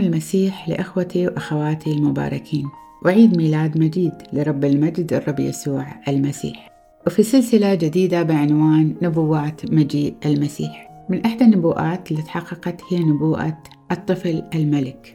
المسيح 0.00 0.68
لإخوتي 0.68 1.26
وأخواتي 1.26 1.92
المباركين. 1.92 2.66
وعيد 3.04 3.36
ميلاد 3.36 3.78
مجيد 3.78 4.12
لرب 4.32 4.64
المجد 4.64 5.12
الرب 5.12 5.40
يسوع 5.40 5.86
المسيح. 6.08 6.70
وفي 7.06 7.22
سلسلة 7.22 7.74
جديدة 7.74 8.22
بعنوان 8.22 8.94
نبوات 9.02 9.72
مجيء 9.72 10.14
المسيح. 10.26 11.06
من 11.10 11.24
إحدى 11.24 11.44
النبوءات 11.44 12.10
اللي 12.10 12.22
تحققت 12.22 12.80
هي 12.90 12.98
نبوءة 12.98 13.58
الطفل 13.92 14.42
الملك. 14.54 15.14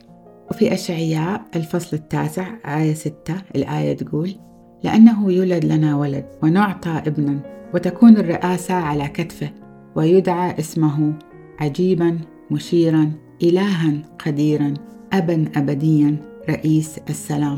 وفي 0.52 0.74
أشعياء 0.74 1.42
الفصل 1.56 1.98
التاسع 1.98 2.48
آية 2.66 2.94
ستة 2.94 3.36
الآية 3.56 3.94
تقول 3.94 4.36
لأنه 4.84 5.32
يولد 5.32 5.66
لنا 5.66 5.96
ولد 5.96 6.26
ونعطى 6.44 7.02
ابنا 7.08 7.40
وتكون 7.74 8.18
الرئاسة 8.18 8.74
على 8.74 9.08
كتفه 9.08 9.49
ويدعى 9.96 10.60
اسمه 10.60 11.13
عجيبا 11.60 12.20
مشيرا 12.52 13.12
إلها 13.42 13.94
قديرا 14.26 14.73
أبا 15.14 15.46
أبديا 15.55 16.18
رئيس 16.50 17.00
السلام. 17.10 17.58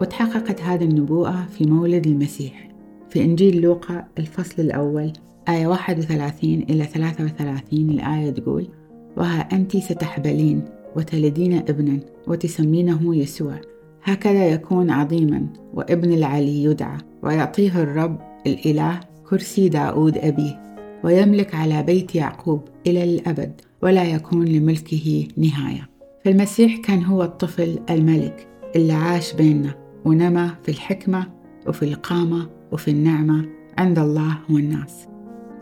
وتحققت 0.00 0.62
هذه 0.62 0.84
النبوءة 0.84 1.46
في 1.46 1.64
مولد 1.64 2.06
المسيح. 2.06 2.68
في 3.10 3.24
إنجيل 3.24 3.60
لوقا 3.60 4.04
الفصل 4.18 4.62
الأول 4.62 5.12
آية 5.48 5.66
31 5.66 6.62
إلى 6.70 6.84
33 6.84 7.90
الآية 7.90 8.30
تقول 8.30 8.68
وها 9.16 9.40
أنت 9.52 9.76
ستحبلين 9.76 10.62
وتلدين 10.96 11.52
ابنا 11.52 12.00
وتسمينه 12.26 13.16
يسوع. 13.16 13.60
هكذا 14.02 14.46
يكون 14.46 14.90
عظيما 14.90 15.46
وابن 15.74 16.12
العلي 16.12 16.64
يدعى 16.64 16.98
ويعطيه 17.22 17.82
الرب 17.82 18.18
الإله 18.46 19.00
كرسي 19.30 19.68
داود 19.68 20.18
أبيه. 20.18 20.73
ويملك 21.04 21.54
على 21.54 21.82
بيت 21.82 22.14
يعقوب 22.14 22.68
إلى 22.86 23.04
الأبد 23.04 23.60
ولا 23.82 24.04
يكون 24.04 24.44
لملكه 24.44 25.28
نهاية. 25.36 25.88
فالمسيح 26.24 26.76
كان 26.76 27.04
هو 27.04 27.22
الطفل 27.22 27.78
الملك 27.90 28.48
اللي 28.76 28.92
عاش 28.92 29.32
بيننا 29.32 29.74
ونمى 30.04 30.50
في 30.62 30.68
الحكمة 30.68 31.26
وفي 31.66 31.82
القامة 31.82 32.50
وفي 32.72 32.90
النعمة 32.90 33.46
عند 33.78 33.98
الله 33.98 34.38
والناس. 34.50 35.06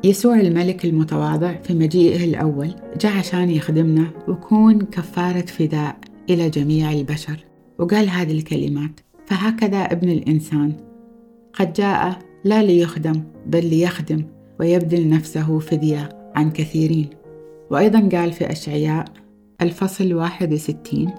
يسوع 0.05 0.41
الملك 0.41 0.85
المتواضع 0.85 1.53
في 1.53 1.75
مجيئه 1.75 2.25
الأول 2.25 2.75
جاء 3.01 3.19
عشان 3.19 3.51
يخدمنا 3.51 4.11
ويكون 4.29 4.81
كفارة 4.81 5.47
فداء 5.47 5.97
إلى 6.31 6.51
جميع 6.51 6.93
البشر. 6.93 7.45
وقال 7.79 8.09
هذه 8.09 8.33
الكلمات 8.33 9.01
فهكذا 9.27 9.79
ابن 9.79 10.09
الإنسان 10.09 10.73
قد 11.53 11.73
جاء 11.73 12.19
لا 12.45 12.63
ليخدم 12.63 13.23
بل 13.47 13.67
ليخدم 13.67 14.25
ويبذل 14.61 15.09
نفسه 15.09 15.59
فدية 15.59 16.09
عن 16.35 16.51
كثيرين. 16.51 17.09
وأيضا 17.71 18.09
قال 18.13 18.33
في 18.33 18.53
أشعياء 18.53 19.05
الفصل 19.63 20.15
61 20.15 21.11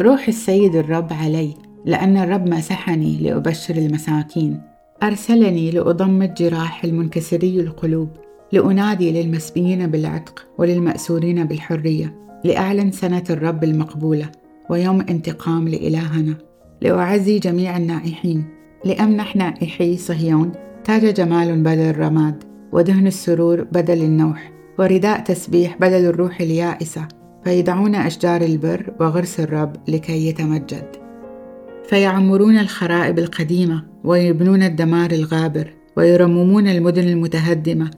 روح 0.00 0.28
السيد 0.28 0.76
الرب 0.76 1.12
علي 1.12 1.54
لأن 1.84 2.16
الرب 2.16 2.48
مسحني 2.48 3.16
لأبشر 3.16 3.76
المساكين. 3.76 4.60
أرسلني 5.02 5.70
لأضمد 5.70 6.34
جراح 6.34 6.84
المنكسري 6.84 7.60
القلوب 7.60 8.08
لأنادي 8.52 9.22
للمسبيين 9.22 9.86
بالعتق 9.86 10.46
وللمأسورين 10.58 11.44
بالحرية 11.44 12.14
لأعلن 12.44 12.92
سنة 12.92 13.24
الرب 13.30 13.64
المقبولة 13.64 14.28
ويوم 14.70 15.00
انتقام 15.00 15.68
لإلهنا. 15.68 16.34
لأعزي 16.80 17.38
جميع 17.38 17.76
النائحين. 17.76 18.44
لأمنح 18.84 19.36
نائحي 19.36 19.96
صهيون 19.96 20.52
تاج 20.84 21.14
جمال 21.14 21.62
بدل 21.62 21.80
الرماد 21.80 22.44
ودهن 22.72 23.06
السرور 23.06 23.62
بدل 23.62 24.02
النوح 24.02 24.52
ورداء 24.78 25.20
تسبيح 25.20 25.76
بدل 25.80 26.04
الروح 26.04 26.40
اليائسة 26.40 27.08
فيدعون 27.44 27.94
أشجار 27.94 28.40
البر 28.40 28.92
وغرس 29.00 29.40
الرب 29.40 29.76
لكي 29.88 30.28
يتمجد. 30.28 30.84
فيعمرون 31.88 32.58
الخرائب 32.58 33.18
القديمة 33.18 33.84
ويبنون 34.04 34.62
الدمار 34.62 35.10
الغابر 35.10 35.74
ويرممون 35.96 36.68
المدن 36.68 37.08
المتهدمة 37.08 37.90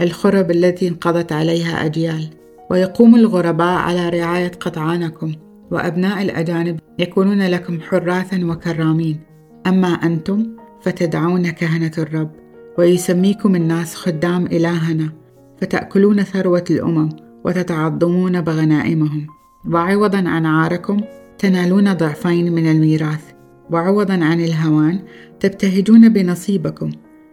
الخرب 0.00 0.50
التي 0.50 0.88
انقضت 0.88 1.32
عليها 1.32 1.84
أجيال 1.84 2.30
ويقوم 2.70 3.14
الغرباء 3.14 3.78
على 3.78 4.08
رعاية 4.08 4.50
قطعانكم 4.60 5.32
وأبناء 5.70 6.22
الأجانب 6.22 6.80
يكونون 6.98 7.46
لكم 7.46 7.80
حراثا 7.80 8.44
وكرامين. 8.44 9.20
أما 9.66 9.88
أنتم 9.88 10.46
فتدعون 10.82 11.50
كهنة 11.50 11.92
الرب. 11.98 12.30
ويسميكم 12.78 13.56
الناس 13.56 13.94
خدام 13.94 14.46
إلهنا 14.46 15.12
فتأكلون 15.60 16.22
ثروة 16.22 16.64
الأمم 16.70 17.08
وتتعظمون 17.44 18.40
بغنائمهم. 18.40 19.26
وعوضا 19.72 20.18
عن 20.28 20.46
عاركم 20.46 21.00
تنالون 21.38 21.92
ضعفين 21.92 22.52
من 22.52 22.70
الميراث. 22.70 23.24
وعوضا 23.70 24.14
عن 24.14 24.40
الهوان 24.40 25.00
تبتهجون 25.40 26.08
بنصيبكم. 26.08 26.90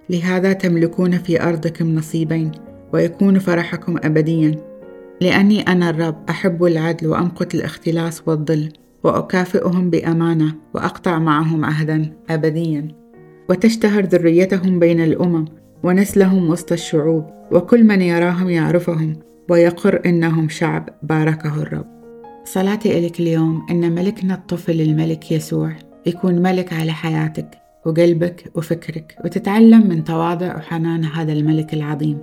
لهذا 0.09 0.53
تملكون 0.53 1.17
في 1.17 1.43
أرضكم 1.43 1.95
نصيبين 1.95 2.51
ويكون 2.93 3.39
فرحكم 3.39 3.97
أبديا. 4.03 4.55
لأني 5.21 5.61
أنا 5.61 5.89
الرب 5.89 6.15
أحب 6.29 6.63
العدل 6.63 7.07
وأمقت 7.07 7.55
الاختلاس 7.55 8.21
والظلم 8.27 8.69
وأكافئهم 9.03 9.89
بأمانة 9.89 10.55
وأقطع 10.73 11.19
معهم 11.19 11.65
عهدا 11.65 12.13
أبديا. 12.29 13.02
وتشتهر 13.49 14.05
ذريتهم 14.05 14.79
بين 14.79 15.03
الأمم 15.03 15.45
ونسلهم 15.83 16.49
وسط 16.49 16.71
الشعوب 16.71 17.25
وكل 17.51 17.83
من 17.83 18.01
يراهم 18.01 18.49
يعرفهم 18.49 19.19
ويقر 19.49 20.01
إنهم 20.05 20.49
شعب 20.49 20.89
باركه 21.03 21.61
الرب. 21.61 21.85
صلاتي 22.45 22.97
إليك 22.97 23.19
اليوم 23.19 23.65
إن 23.71 23.95
ملكنا 23.95 24.33
الطفل 24.33 24.81
الملك 24.81 25.31
يسوع 25.31 25.71
يكون 26.05 26.41
ملك 26.41 26.73
على 26.73 26.91
حياتك 26.91 27.47
وقلبك 27.85 28.51
وفكرك 28.55 29.15
وتتعلم 29.25 29.87
من 29.87 30.03
تواضع 30.03 30.57
وحنان 30.57 31.05
هذا 31.05 31.33
الملك 31.33 31.73
العظيم. 31.73 32.19